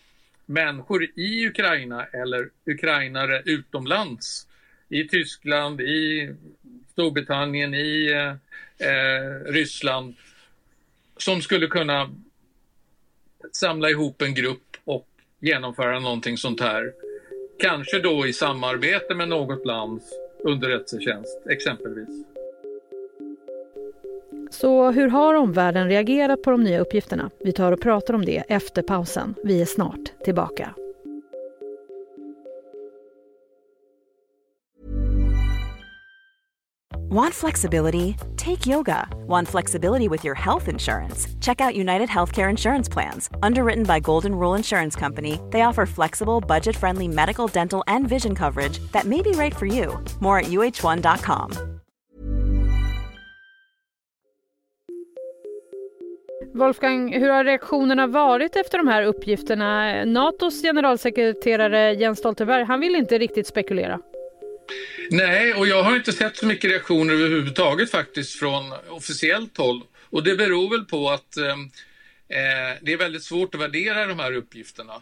människor 0.47 1.05
i 1.15 1.47
Ukraina 1.47 2.05
eller 2.05 2.51
ukrainare 2.67 3.43
utomlands 3.45 4.47
i 4.89 5.09
Tyskland, 5.09 5.81
i 5.81 6.35
Storbritannien, 6.93 7.75
i 7.75 8.11
eh, 8.11 8.89
eh, 8.89 9.45
Ryssland 9.45 10.15
som 11.17 11.43
skulle 11.43 11.67
kunna 11.67 12.11
samla 13.53 13.91
ihop 13.91 14.23
en 14.23 14.35
grupp 14.35 14.77
och 14.85 15.09
genomföra 15.41 16.01
någonting 16.01 16.39
sånt 16.39 16.61
här. 16.61 16.93
Kanske 17.59 17.99
då 17.99 18.27
i 18.27 18.33
samarbete 18.33 19.15
med 19.15 19.29
något 19.29 19.67
lands 19.67 20.05
underrättelsetjänst 20.45 21.47
exempelvis. 21.51 22.32
Så 24.53 24.91
hur 24.91 25.09
har 25.09 25.35
omvärlden 25.35 25.89
reagerat 25.89 26.43
på 26.43 26.51
de 26.51 26.65
nya 26.65 26.81
uppgifterna? 26.81 27.31
Vi 27.45 27.53
tar 27.53 27.73
och 27.73 27.81
pratar 27.81 28.15
om 28.15 28.25
det 28.25 28.45
efter 28.49 28.83
pausen. 28.83 29.35
Vi 29.45 29.61
är 29.63 29.67
snart 29.67 30.25
tillbaka. 30.25 30.75
Want 37.13 37.35
flexibility? 37.35 38.17
Take 38.37 38.67
yoga. 38.67 39.07
Want 39.27 39.49
flexibility 39.49 40.09
with 40.09 40.25
your 40.25 40.35
health 40.35 40.69
insurance? 40.69 41.29
Check 41.41 41.61
out 41.61 41.75
United 41.77 42.09
Healthcare 42.09 42.51
Insurance 42.51 42.89
Plans. 42.89 43.31
Underwritten 43.43 43.85
by 43.85 44.01
Golden 44.01 44.35
Rule 44.35 44.55
Insurance 44.57 44.97
Company, 45.01 45.39
they 45.51 45.63
offer 45.63 45.87
flexible, 45.87 46.41
budget 46.41 46.77
friendly 46.77 47.09
medical, 47.09 47.49
dental, 47.49 47.85
and 47.87 48.09
vision 48.09 48.35
coverage 48.35 48.79
that 48.93 49.05
may 49.05 49.23
be 49.23 49.33
right 49.33 49.55
for 49.55 49.67
you. 49.67 50.03
More 50.21 50.39
at 50.39 50.47
uh1.com. 50.47 51.72
Wolfgang, 56.63 57.13
hur 57.13 57.29
har 57.29 57.45
reaktionerna 57.45 58.07
varit 58.07 58.57
efter 58.57 58.79
de 58.79 58.89
här 58.89 59.03
uppgifterna? 59.03 60.05
Natos 60.05 60.63
generalsekreterare 60.63 61.93
Jens 61.93 62.19
Stoltenberg, 62.19 62.65
han 62.65 62.81
vill 62.81 62.95
inte 62.95 63.19
riktigt 63.19 63.47
spekulera. 63.47 64.01
Nej, 65.11 65.55
och 65.55 65.67
jag 65.67 65.83
har 65.83 65.97
inte 65.97 66.13
sett 66.13 66.37
så 66.37 66.47
mycket 66.47 66.71
reaktioner 66.71 67.15
överhuvudtaget 67.15 67.91
faktiskt 67.91 68.39
från 68.39 68.73
officiellt 68.89 69.57
håll. 69.57 69.83
Och 70.11 70.23
det 70.23 70.35
beror 70.35 70.71
väl 70.71 70.85
på 70.85 71.11
att 71.11 71.37
eh, 71.37 71.47
eh 71.49 72.79
det 72.81 72.93
är 72.93 72.97
väldigt 72.97 73.25
svårt 73.25 73.55
att 73.55 73.61
värdera 73.61 74.07
de 74.07 74.19
här 74.19 74.33
uppgifterna. 74.33 74.95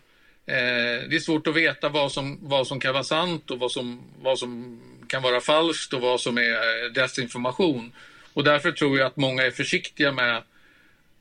Eh, 0.46 1.08
det 1.08 1.16
är 1.16 1.20
svårt 1.20 1.46
att 1.46 1.56
veta 1.56 1.88
vad 1.88 2.12
som, 2.12 2.38
vad 2.42 2.66
som 2.66 2.80
kan 2.80 2.92
vara 2.92 3.04
sant 3.04 3.50
och 3.50 3.58
vad 3.58 3.72
som, 3.72 4.02
vad 4.22 4.38
som 4.38 4.80
kan 5.08 5.22
vara 5.22 5.40
falskt 5.40 5.92
och 5.92 6.00
vad 6.00 6.20
som 6.20 6.38
är 6.38 6.52
eh, 6.52 6.92
desinformation. 6.94 7.92
Och 8.32 8.44
därför 8.44 8.72
tror 8.72 8.98
jag 8.98 9.06
att 9.06 9.16
många 9.16 9.42
är 9.42 9.50
försiktiga 9.50 10.12
med 10.12 10.42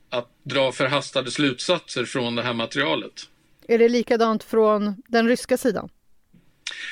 att 0.10 0.30
dra 0.44 0.72
förhastade 0.72 1.32
slutsatser 1.32 2.06
från 2.06 2.36
det 2.36 2.42
här 2.42 2.54
materialet. 2.54 3.14
Är 3.68 3.78
det 3.78 3.90
likadant 3.90 4.44
från 4.44 4.96
den 5.08 5.28
ryska 5.28 5.58
sidan? 5.58 5.90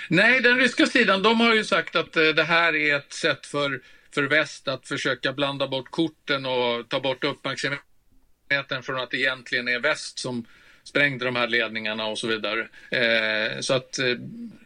Nej, 0.10 0.42
den 0.42 0.58
ryska 0.58 0.86
sidan 0.86 1.24
de 1.24 1.40
har 1.40 1.54
ju 1.54 1.64
sagt 1.64 1.96
att 1.96 2.18
eh, 2.18 2.24
det 2.24 2.44
här 2.44 2.76
är 2.76 2.96
ett 2.96 3.14
sätt 3.14 3.46
för, 3.46 3.82
för 4.12 4.24
väst 4.24 4.68
att 4.68 4.88
försöka 4.88 5.34
blanda 5.34 5.68
bort 5.68 5.92
korten 5.92 6.46
och 6.46 6.90
ta 6.90 7.00
bort 7.00 7.24
uppmärksamheten 7.24 8.84
från 8.84 9.00
att 9.00 9.12
det 9.12 9.18
egentligen 9.18 9.68
är 9.68 9.80
väst 9.80 10.20
som 10.20 10.46
sprängde 10.84 11.26
de 11.26 11.36
här 11.36 11.48
ledningarna 11.48 12.06
och 12.06 12.18
så 12.18 12.28
vidare. 12.28 12.68
Eh, 12.90 13.60
så 13.60 13.74
att 13.74 14.00
eh, 14.00 14.16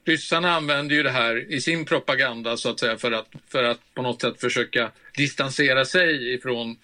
ryssarna 0.05 0.55
använder 0.55 0.95
ju 0.95 1.03
det 1.03 1.11
här 1.11 1.51
i 1.51 1.61
sin 1.61 1.85
propaganda 1.85 2.57
så 2.57 2.69
att 2.69 2.79
säga 2.79 2.97
för 2.97 3.11
att, 3.11 3.27
för 3.47 3.63
att 3.63 3.79
på 3.93 4.01
något 4.01 4.21
sätt 4.21 4.41
försöka 4.41 4.91
distansera 5.17 5.85
sig 5.85 6.33
ifrån 6.33 6.77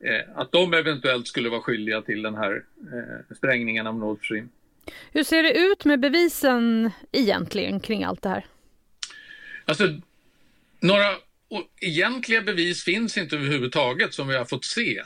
eh, 0.00 0.38
att 0.40 0.52
de 0.52 0.74
eventuellt 0.74 1.26
skulle 1.26 1.48
vara 1.48 1.60
skyldiga 1.60 2.02
till 2.02 2.22
den 2.22 2.34
här 2.34 2.64
eh, 2.92 3.36
sprängningen 3.36 3.86
av 3.86 3.98
Nord 3.98 4.24
Stream. 4.24 4.48
Hur 5.12 5.24
ser 5.24 5.42
det 5.42 5.58
ut 5.58 5.84
med 5.84 6.00
bevisen 6.00 6.90
egentligen 7.12 7.80
kring 7.80 8.04
allt 8.04 8.22
det 8.22 8.28
här? 8.28 8.46
Alltså, 9.64 9.84
några 10.80 11.06
egentliga 11.80 12.42
bevis 12.42 12.84
finns 12.84 13.18
inte 13.18 13.36
överhuvudtaget 13.36 14.14
som 14.14 14.28
vi 14.28 14.36
har 14.36 14.44
fått 14.44 14.64
se. 14.64 15.02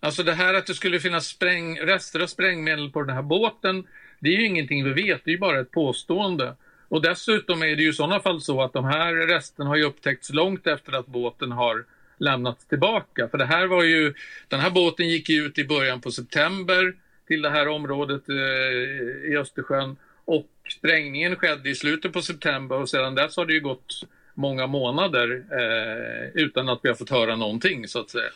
Alltså 0.00 0.22
det 0.22 0.32
här 0.32 0.54
att 0.54 0.66
det 0.66 0.74
skulle 0.74 1.00
finnas 1.00 1.26
spräng, 1.26 1.78
rester 1.78 2.20
av 2.20 2.26
sprängmedel 2.26 2.90
på 2.90 3.02
den 3.02 3.16
här 3.16 3.22
båten, 3.22 3.86
det 4.20 4.28
är 4.28 4.32
ju 4.32 4.46
ingenting 4.46 4.84
vi 4.84 4.92
vet, 4.92 5.24
det 5.24 5.30
är 5.30 5.32
ju 5.32 5.38
bara 5.38 5.60
ett 5.60 5.70
påstående. 5.70 6.56
Och 6.88 7.02
dessutom 7.02 7.62
är 7.62 7.76
det 7.76 7.82
ju 7.82 7.88
i 7.88 7.92
sådana 7.92 8.20
fall 8.20 8.40
så 8.40 8.62
att 8.62 8.72
de 8.72 8.84
här 8.84 9.14
resterna 9.14 9.68
har 9.68 9.76
ju 9.76 9.84
upptäckts 9.84 10.30
långt 10.30 10.66
efter 10.66 10.92
att 10.92 11.06
båten 11.06 11.52
har 11.52 11.84
lämnats 12.18 12.66
tillbaka. 12.66 13.28
För 13.28 13.38
det 13.38 13.46
här 13.46 13.66
var 13.66 13.82
ju, 13.82 14.14
den 14.48 14.60
här 14.60 14.70
båten 14.70 15.08
gick 15.08 15.30
ut 15.30 15.58
i 15.58 15.64
början 15.64 16.00
på 16.00 16.10
september 16.10 16.94
till 17.26 17.42
det 17.42 17.50
här 17.50 17.68
området 17.68 18.28
eh, 18.28 19.32
i 19.32 19.36
Östersjön. 19.36 19.96
Och 20.24 20.48
sprängningen 20.78 21.36
skedde 21.36 21.70
i 21.70 21.74
slutet 21.74 22.12
på 22.12 22.22
september 22.22 22.76
och 22.76 22.88
sedan 22.88 23.14
dess 23.14 23.36
har 23.36 23.46
det 23.46 23.52
ju 23.52 23.60
gått 23.60 24.06
många 24.34 24.66
månader 24.66 25.44
eh, 25.50 26.42
utan 26.42 26.68
att 26.68 26.80
vi 26.82 26.88
har 26.88 26.96
fått 26.96 27.10
höra 27.10 27.36
någonting 27.36 27.88
så 27.88 28.00
att 28.00 28.10
säga. 28.10 28.30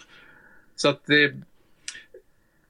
Så 0.77 0.89
att 0.89 1.07
det, 1.07 1.35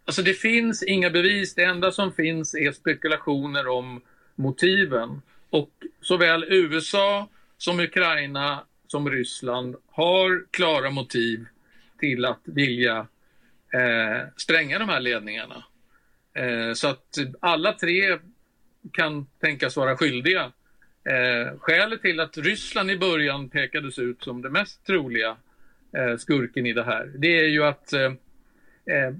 alltså 0.04 0.22
det 0.22 0.34
finns 0.34 0.82
inga 0.82 1.10
bevis. 1.10 1.54
Det 1.54 1.64
enda 1.64 1.92
som 1.92 2.12
finns 2.12 2.54
är 2.54 2.72
spekulationer 2.72 3.68
om 3.68 4.00
motiven. 4.34 5.22
Och 5.50 5.70
såväl 6.00 6.44
USA 6.48 7.28
som 7.58 7.80
Ukraina 7.80 8.64
som 8.88 9.10
Ryssland 9.10 9.76
har 9.90 10.44
klara 10.50 10.90
motiv 10.90 11.46
till 11.98 12.24
att 12.24 12.40
vilja 12.44 13.06
eh, 13.74 14.28
spränga 14.36 14.78
de 14.78 14.88
här 14.88 15.00
ledningarna. 15.00 15.64
Eh, 16.34 16.72
så 16.72 16.88
att 16.88 17.18
alla 17.40 17.72
tre 17.72 18.18
kan 18.92 19.26
tänkas 19.26 19.76
vara 19.76 19.96
skyldiga. 19.96 20.52
Eh, 21.04 21.58
skälet 21.58 22.02
till 22.02 22.20
att 22.20 22.36
Ryssland 22.36 22.90
i 22.90 22.98
början 22.98 23.48
pekades 23.48 23.98
ut 23.98 24.22
som 24.22 24.42
det 24.42 24.50
mest 24.50 24.86
troliga 24.86 25.36
eh, 25.96 26.16
skurken 26.16 26.66
i 26.66 26.72
det 26.72 26.84
här, 26.84 27.12
det 27.18 27.38
är 27.38 27.48
ju 27.48 27.64
att 27.64 27.92
eh, 27.92 28.12
eh 28.86 29.14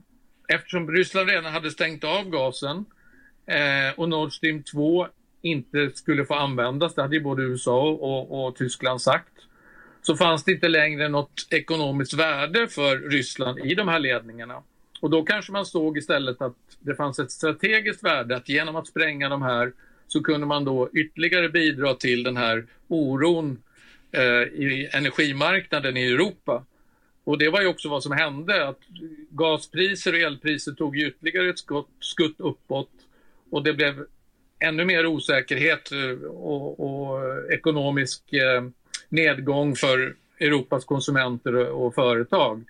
eftersom 0.49 0.91
Ryssland 0.91 1.29
redan 1.29 1.53
hade 1.53 1.71
stängt 1.71 2.05
av 2.05 2.31
gasen 2.31 2.85
eh, 3.47 3.99
och 3.99 4.09
Nord 4.09 4.33
Stream 4.33 4.63
2 4.63 5.09
inte 5.43 5.91
skulle 5.95 6.25
få 6.25 6.35
användas, 6.35 6.95
det 6.95 7.03
hade 7.03 7.17
ju 7.17 7.23
både 7.23 7.43
USA 7.43 7.83
och, 7.83 8.47
och 8.47 8.57
Tyskland 8.57 9.03
sagt, 9.03 9.33
så 10.03 10.17
fanns 10.17 10.45
det 10.45 10.53
inte 10.53 10.69
längre 10.69 11.09
något 11.09 11.49
ekonomiskt 11.51 12.15
värde 12.15 12.69
för 12.69 12.99
Ryssland 12.99 13.59
i 13.59 13.75
de 13.75 13.89
här 13.89 13.99
ledningarna. 13.99 14.63
Och 15.01 15.11
då 15.11 15.23
kanske 15.23 15.53
man 15.53 15.67
såg 15.67 15.99
istället 15.99 16.43
att 16.43 16.57
det 16.81 16.95
fanns 16.95 17.19
ett 17.19 17.31
strategiskt 17.31 18.05
värde 18.05 18.37
att 18.37 18.49
genom 18.49 18.77
att 18.77 18.87
spränga 18.87 19.29
de 19.29 19.43
här 19.43 19.73
så 20.07 20.23
kunde 20.23 20.47
man 20.47 20.65
då 20.65 20.91
ytterligare 20.93 21.49
bidra 21.49 21.95
till 21.95 22.23
den 22.23 22.37
här 22.37 22.67
oron 22.89 23.63
eh, 24.13 24.23
i 24.43 24.89
energimarknaden 24.93 25.97
i 25.97 26.07
Europa. 26.07 26.65
Och 27.25 27.39
det 27.39 27.49
var 27.49 27.61
ju 27.61 27.67
också 27.67 27.89
vad 27.89 28.03
som 28.03 28.13
hände, 28.13 28.69
att 28.69 28.81
gaspriser 29.31 30.13
och 30.13 30.19
elpriser 30.19 30.73
tog 30.73 30.99
ytterligare 30.99 31.49
ett 31.49 31.59
skott, 31.59 31.89
skutt 32.01 32.37
uppåt 32.39 32.91
och 33.51 33.63
det 33.63 33.73
blev 33.73 34.05
ännu 34.59 34.85
mer 34.85 35.07
osäkerhet 35.07 35.93
eh, 35.93 36.27
och, 36.29 36.81
och 36.81 37.53
ekonomisk 37.53 38.33
eh, 38.33 38.63
nedgång 39.09 39.77
för 39.77 40.15
Europas 40.41 40.85
konsumenter 40.85 41.55
och, 41.55 41.95
företag. 41.95 42.65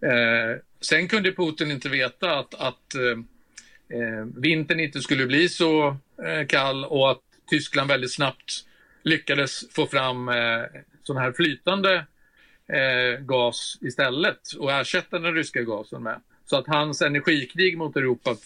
Eh, 0.00 0.60
sen 0.80 1.08
kunde 1.08 1.32
Putin 1.32 1.70
inte 1.70 1.88
veta 1.88 2.38
att, 2.38 2.54
att 2.54 2.94
eh, 2.94 3.98
eh, 3.98 4.24
vintern 4.36 4.80
inte 4.80 5.00
skulle 5.00 5.26
bli 5.26 5.48
så 5.48 5.96
eh, 6.24 6.46
kall 6.46 6.84
och 6.84 7.10
att 7.10 7.20
Tyskland 7.50 7.88
väldigt 7.88 8.12
snabbt 8.12 8.64
lyckades 9.02 9.70
få 9.70 9.86
fram 9.86 10.28
eh, 10.28 10.62
sån 11.02 11.16
här 11.16 11.32
flytande 11.32 12.06
eh, 12.66 13.20
gas 13.20 13.78
istället 13.80 14.52
och 14.58 14.72
ersätta 14.72 15.18
den 15.18 15.34
ryska 15.34 15.62
gasen 15.62 16.02
med. 16.02 16.20
Så 16.46 16.56
att 16.56 16.66
hans 16.66 17.02
energikrig 17.02 17.78
mot 17.78 17.96
Europa 17.96 18.36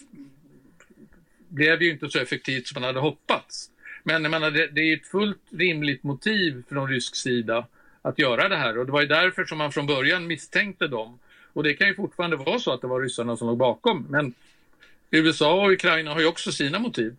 blev 1.49 1.81
ju 1.81 1.91
inte 1.91 2.09
så 2.09 2.19
effektivt 2.19 2.67
som 2.67 2.81
man 2.81 2.87
hade 2.87 2.99
hoppats. 2.99 3.69
Men 4.03 4.23
jag 4.23 4.31
menar, 4.31 4.51
det, 4.51 4.67
det 4.67 4.81
är 4.81 4.97
ett 4.97 5.07
fullt 5.07 5.41
rimligt 5.51 6.03
motiv 6.03 6.63
från 6.69 6.89
rysk 6.89 7.15
sida 7.15 7.67
att 8.01 8.19
göra 8.19 8.49
det 8.49 8.55
här 8.55 8.77
och 8.77 8.85
det 8.85 8.91
var 8.91 9.01
ju 9.01 9.07
därför 9.07 9.45
som 9.45 9.57
man 9.57 9.71
från 9.71 9.87
början 9.87 10.27
misstänkte 10.27 10.87
dem. 10.87 11.19
Och 11.53 11.63
det 11.63 11.73
kan 11.73 11.87
ju 11.87 11.95
fortfarande 11.95 12.37
vara 12.37 12.59
så 12.59 12.71
att 12.71 12.81
det 12.81 12.87
var 12.87 13.01
ryssarna 13.01 13.37
som 13.37 13.47
låg 13.47 13.57
bakom. 13.57 14.05
Men 14.09 14.33
USA 15.11 15.65
och 15.65 15.71
Ukraina 15.71 16.13
har 16.13 16.19
ju 16.19 16.27
också 16.27 16.51
sina 16.51 16.79
motiv. 16.79 17.15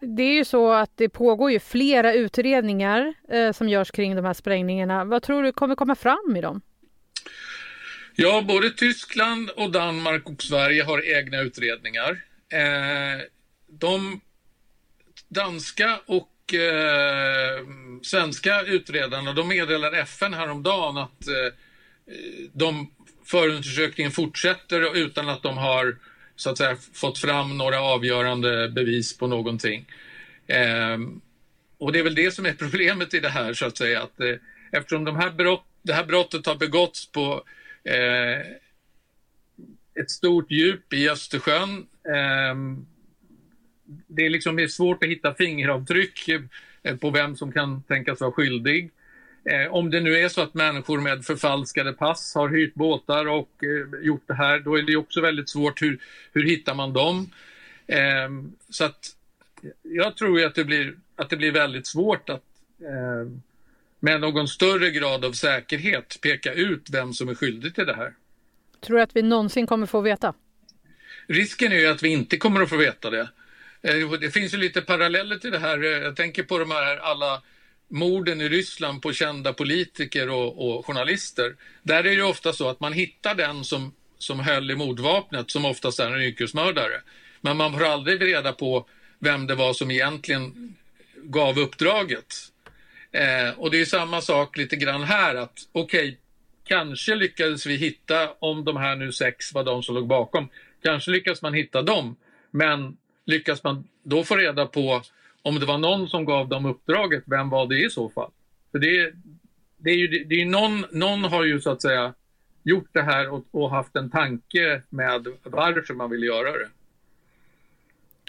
Det 0.00 0.22
är 0.22 0.34
ju 0.34 0.44
så 0.44 0.72
att 0.72 0.90
det 0.96 1.08
pågår 1.08 1.50
ju 1.50 1.60
flera 1.60 2.14
utredningar 2.14 3.14
eh, 3.28 3.52
som 3.52 3.68
görs 3.68 3.90
kring 3.90 4.16
de 4.16 4.24
här 4.24 4.34
sprängningarna. 4.34 5.04
Vad 5.04 5.22
tror 5.22 5.42
du 5.42 5.52
kommer 5.52 5.74
komma 5.74 5.94
fram 5.94 6.36
i 6.36 6.40
dem? 6.40 6.60
Ja, 8.14 8.44
både 8.48 8.70
Tyskland 8.70 9.50
och 9.50 9.70
Danmark 9.70 10.28
och 10.28 10.42
Sverige 10.42 10.82
har 10.82 11.18
egna 11.18 11.40
utredningar. 11.40 12.10
Eh, 12.52 13.22
de 13.66 14.20
danska 15.30 16.00
och 16.06 16.54
eh, 16.54 17.66
svenska 18.02 18.62
utredarna 18.62 19.32
de 19.32 19.48
meddelar 19.48 19.92
FN 19.92 20.34
häromdagen 20.34 20.96
att 20.96 21.28
eh, 21.28 21.52
de 22.52 22.90
förundersökningen 23.24 24.12
fortsätter 24.12 24.96
utan 24.96 25.28
att 25.28 25.42
de 25.42 25.56
har 25.58 25.96
så 26.36 26.50
att 26.50 26.58
säga, 26.58 26.76
fått 26.92 27.18
fram 27.18 27.58
några 27.58 27.80
avgörande 27.80 28.68
bevis 28.68 29.18
på 29.18 29.26
någonting. 29.26 29.86
Eh, 30.46 30.98
och 31.78 31.92
det 31.92 31.98
är 31.98 32.04
väl 32.04 32.14
det 32.14 32.30
som 32.30 32.46
är 32.46 32.52
problemet 32.58 33.14
i 33.14 33.20
det 33.20 33.28
här 33.28 33.54
så 33.54 33.66
att 33.66 33.76
säga. 33.76 34.02
Att, 34.02 34.20
eh, 34.20 34.36
eftersom 34.72 35.04
de 35.04 35.16
här 35.16 35.30
brott, 35.30 35.66
det 35.82 35.92
här 35.92 36.04
brottet 36.04 36.46
har 36.46 36.54
begåtts 36.54 37.12
på 37.12 37.44
eh, 37.84 38.40
ett 40.00 40.10
stort 40.10 40.50
djup 40.50 40.92
i 40.92 41.08
Östersjön. 41.08 41.86
Ehm, 42.14 42.86
Ehm, 43.90 44.02
det 44.06 44.26
är 44.26 44.30
liksom 44.30 44.68
svårt 44.68 45.02
att 45.04 45.10
hitta 45.10 45.34
fingeravtryck 45.34 46.28
eh, 46.82 46.96
på 46.96 47.10
vem 47.10 47.36
som 47.36 47.52
kan 47.52 47.82
tänkas 47.82 48.20
vara 48.20 48.32
skyldig. 48.32 48.90
Eh, 49.44 49.74
om 49.74 49.90
det 49.90 50.00
nu 50.00 50.16
är 50.16 50.28
så 50.28 50.40
att 50.40 50.54
människor 50.54 51.00
med 51.00 51.24
förfalskade 51.24 51.92
pass 51.92 52.34
har 52.34 52.48
hyrt 52.48 52.74
båtar 52.74 53.28
och 53.28 53.64
eh, 53.64 54.06
gjort 54.06 54.24
det 54.26 54.34
här, 54.34 54.58
då 54.58 54.78
är 54.78 54.82
det 54.82 54.96
också 54.96 55.20
väldigt 55.20 55.48
svårt. 55.48 55.82
Hur, 55.82 55.98
hur 56.32 56.44
hittar 56.44 56.74
man 56.74 56.92
dem? 56.92 57.30
Eh, 57.86 58.28
så 58.68 58.84
att 58.84 59.16
jag 59.82 60.16
tror 60.16 60.44
att 60.44 60.54
det 60.54 60.64
blir, 60.64 60.94
att 61.16 61.30
det 61.30 61.36
blir 61.36 61.52
väldigt 61.52 61.86
svårt 61.86 62.28
att, 62.28 62.44
eh, 62.80 63.32
med 64.00 64.20
någon 64.20 64.48
större 64.48 64.90
grad 64.90 65.24
av 65.24 65.32
säkerhet 65.32 66.18
peka 66.22 66.52
ut 66.52 66.90
vem 66.90 67.12
som 67.12 67.28
är 67.28 67.34
skyldig 67.34 67.74
till 67.74 67.86
det 67.86 67.96
här. 67.96 68.12
Tror 68.80 68.96
du 68.96 69.02
att 69.02 69.16
vi 69.16 69.22
någonsin 69.22 69.66
kommer 69.66 69.86
få 69.86 70.00
veta? 70.00 70.34
Risken 71.26 71.72
är 71.72 71.76
ju 71.76 71.86
att 71.86 72.02
vi 72.02 72.08
inte 72.08 72.36
kommer 72.36 72.60
att 72.60 72.68
få 72.68 72.76
veta 72.76 73.10
det. 73.10 73.28
Eh, 73.82 74.10
det 74.20 74.30
finns 74.30 74.54
ju 74.54 74.58
lite 74.58 74.80
paralleller 74.80 75.36
till 75.36 75.50
det 75.50 75.58
här. 75.58 75.84
Eh, 75.84 76.02
jag 76.02 76.16
tänker 76.16 76.42
på 76.42 76.58
de 76.58 76.70
här 76.70 76.96
alla 76.96 77.42
morden 77.88 78.40
i 78.40 78.48
Ryssland 78.48 79.02
på 79.02 79.12
kända 79.12 79.52
politiker 79.52 80.30
och, 80.30 80.68
och 80.68 80.86
journalister. 80.86 81.56
Där 81.82 82.06
är 82.06 82.16
det 82.16 82.22
ofta 82.22 82.52
så 82.52 82.68
att 82.68 82.80
man 82.80 82.92
hittar 82.92 83.34
den 83.34 83.64
som, 83.64 83.94
som 84.18 84.40
höll 84.40 84.70
i 84.70 84.76
mordvapnet 84.76 85.50
som 85.50 85.64
oftast 85.64 86.00
är 86.00 86.10
en 86.10 86.22
yrkesmördare. 86.22 87.00
Men 87.40 87.56
man 87.56 87.72
får 87.72 87.84
aldrig 87.84 88.22
reda 88.22 88.52
på 88.52 88.88
vem 89.18 89.46
det 89.46 89.54
var 89.54 89.72
som 89.72 89.90
egentligen 89.90 90.74
gav 91.16 91.58
uppdraget. 91.58 92.34
Eh, 93.12 93.58
och 93.58 93.70
det 93.70 93.80
är 93.80 93.84
samma 93.84 94.20
sak 94.20 94.56
lite 94.56 94.76
grann 94.76 95.02
här 95.02 95.34
att 95.34 95.58
okej, 95.72 96.08
okay, 96.08 96.16
kanske 96.64 97.14
lyckades 97.14 97.66
vi 97.66 97.76
hitta, 97.76 98.32
om 98.38 98.64
de 98.64 98.76
här 98.76 98.96
nu 98.96 99.12
sex 99.12 99.54
var 99.54 99.64
de 99.64 99.82
som 99.82 99.94
låg 99.94 100.06
bakom, 100.06 100.48
kanske 100.82 101.10
lyckas 101.10 101.42
man 101.42 101.54
hitta 101.54 101.82
dem. 101.82 102.16
Men 102.50 102.96
lyckas 103.30 103.64
man 103.64 103.84
då 104.02 104.24
få 104.24 104.36
reda 104.36 104.66
på 104.66 105.02
om 105.42 105.60
det 105.60 105.66
var 105.66 105.78
någon 105.78 106.08
som 106.08 106.24
gav 106.24 106.48
dem 106.48 106.66
uppdraget, 106.66 107.22
vem 107.26 107.50
var 107.50 107.66
det 107.66 107.84
i 107.84 107.90
så 107.90 108.10
fall? 108.10 108.30
För 108.72 108.78
det, 108.78 109.12
det 109.76 109.90
är 109.90 109.96
ju, 109.96 110.24
det 110.24 110.34
är 110.34 110.46
någon, 110.46 110.86
någon 110.92 111.24
har 111.24 111.44
ju 111.44 111.60
så 111.60 111.70
att 111.70 111.82
säga 111.82 112.14
gjort 112.62 112.88
det 112.92 113.02
här 113.02 113.28
och, 113.28 113.44
och 113.50 113.70
haft 113.70 113.96
en 113.96 114.10
tanke 114.10 114.82
med 114.88 115.26
varför 115.42 115.94
man 115.94 116.10
vill 116.10 116.22
göra 116.22 116.52
det. 116.52 116.68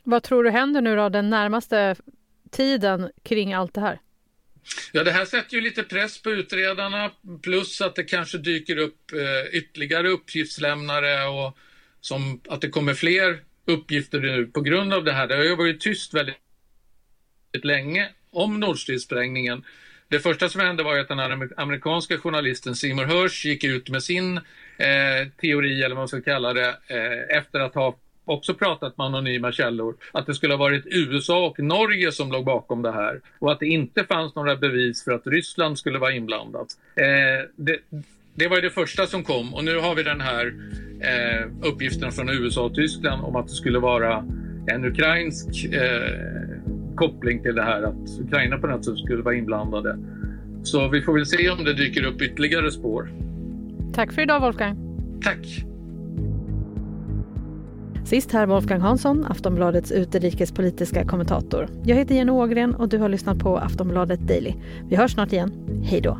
Vad 0.04 0.24
tror 0.24 0.44
du 0.44 0.50
händer 0.50 0.82
nu 0.82 0.96
då 0.96 1.10
den 1.10 1.30
närmaste 1.30 1.96
tiden 2.50 3.12
kring 3.24 3.54
allt 3.54 3.74
det 3.74 3.82
här? 3.82 4.00
Ja, 4.92 5.04
det 5.04 5.12
här 5.12 5.26
sätter 5.26 5.56
ju 5.56 5.62
lite 5.62 5.84
press 5.84 6.22
på 6.22 6.32
utredarna 6.32 7.12
plus 7.42 7.82
att 7.82 7.96
det 7.96 8.04
kanske 8.04 8.38
dyker 8.38 8.78
upp 8.78 9.12
eh, 9.14 9.58
ytterligare 9.58 10.10
uppgiftslämnare 10.10 11.28
och 11.28 11.58
som 12.02 12.42
att 12.50 12.62
det 12.62 12.70
kommer 12.70 12.94
fler 12.94 13.40
uppgifter 13.72 14.20
nu 14.20 14.46
på 14.46 14.62
grund 14.62 14.94
av 14.94 15.04
det 15.04 15.12
här. 15.12 15.28
Det 15.28 15.36
har 15.36 15.44
ju 15.44 15.56
varit 15.56 15.82
tyst 15.82 16.14
väldigt 16.14 16.36
länge 17.64 18.10
om 18.32 18.60
Nord 18.60 18.80
Stream-sprängningen. 18.80 19.64
Det 20.08 20.20
första 20.20 20.50
som 20.50 20.62
hände 20.62 20.84
var 20.84 20.98
att 20.98 21.08
den 21.08 21.50
amerikanska 21.58 22.18
journalisten 22.18 22.76
Seymour 22.76 23.06
Hersh 23.06 23.48
gick 23.48 23.64
ut 23.64 23.90
med 23.90 24.04
sin 24.04 24.38
eh, 24.78 25.28
teori, 25.42 25.84
eller 25.84 25.96
vad 25.96 26.02
man 26.02 26.08
ska 26.08 26.22
kalla 26.22 26.54
det, 26.54 26.70
eh, 26.88 27.38
efter 27.38 27.60
att 27.60 27.76
ha 27.76 27.98
också 28.26 28.54
pratat 28.54 28.98
med 28.98 29.08
anonyma 29.08 29.52
källor, 29.52 29.96
att 30.12 30.26
det 30.26 30.34
skulle 30.34 30.54
ha 30.54 30.58
varit 30.58 30.84
USA 30.86 31.46
och 31.46 31.60
Norge 31.60 32.12
som 32.12 32.32
låg 32.32 32.46
bakom 32.46 32.82
det 32.82 32.92
här 32.92 33.22
och 33.40 33.52
att 33.52 33.60
det 33.60 33.68
inte 33.68 34.04
fanns 34.04 34.36
några 34.36 34.56
bevis 34.56 35.04
för 35.04 35.12
att 35.12 35.28
Ryssland 35.28 35.80
skulle 35.80 36.00
vara 36.00 36.12
inblandat. 36.12 36.68
Eh, 36.96 37.50
det, 37.56 37.80
det 38.36 38.48
var 38.48 38.62
det 38.62 38.70
första 38.70 39.06
som 39.06 39.24
kom 39.24 39.54
och 39.54 39.64
nu 39.64 39.80
har 39.80 39.96
vi 39.96 40.04
den 40.04 40.22
här 40.22 40.54
eh, 41.00 41.70
uppgiften 41.70 42.12
från 42.12 42.30
USA 42.30 42.62
och 42.66 42.76
Tyskland 42.76 43.26
om 43.26 43.36
att 43.36 43.48
det 43.48 43.54
skulle 43.54 43.80
vara 43.80 44.26
en 44.68 44.86
ukrainsk 44.86 45.66
eh, 45.66 46.96
koppling 46.96 47.44
till 47.44 47.56
det 47.56 47.64
här 47.64 47.84
att 47.84 48.20
Ukraina 48.20 48.58
på 48.58 48.68
något 48.68 48.86
sätt 48.86 48.98
skulle 48.98 49.24
vara 49.24 49.36
inblandade. 49.36 49.98
Så 50.64 50.88
vi 50.88 51.02
får 51.02 51.14
väl 51.14 51.26
se 51.26 51.50
om 51.50 51.64
det 51.64 51.74
dyker 51.74 52.04
upp 52.04 52.22
ytterligare 52.22 52.72
spår. 52.72 53.12
Tack 53.94 54.12
för 54.12 54.22
idag 54.22 54.40
Wolfgang. 54.40 54.78
Tack. 55.24 55.66
Sist 58.06 58.32
här 58.32 58.46
Wolfgang 58.46 58.82
Hansson, 58.82 59.26
Aftonbladets 59.26 59.92
utrikespolitiska 59.92 61.06
kommentator. 61.06 61.70
Jag 61.84 61.96
heter 61.96 62.16
Jenny 62.16 62.32
Ågren 62.32 62.76
och 62.76 62.90
du 62.90 62.98
har 62.98 63.10
lyssnat 63.10 63.40
på 63.40 63.58
Aftonbladet 63.58 64.20
Daily. 64.20 64.54
Vi 64.90 64.96
hörs 64.96 65.12
snart 65.12 65.34
igen. 65.34 65.52
Hej 65.84 66.02
då. 66.02 66.20